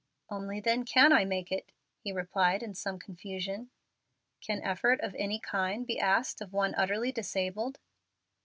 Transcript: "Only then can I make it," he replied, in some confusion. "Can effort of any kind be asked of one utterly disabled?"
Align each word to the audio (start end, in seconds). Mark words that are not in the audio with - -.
"Only 0.31 0.59
then 0.59 0.83
can 0.83 1.13
I 1.13 1.25
make 1.25 1.51
it," 1.51 1.71
he 1.99 2.11
replied, 2.11 2.63
in 2.63 2.73
some 2.73 2.97
confusion. 2.97 3.69
"Can 4.39 4.59
effort 4.63 4.99
of 5.01 5.13
any 5.13 5.37
kind 5.37 5.85
be 5.85 5.99
asked 5.99 6.41
of 6.41 6.53
one 6.53 6.73
utterly 6.73 7.11
disabled?" 7.11 7.77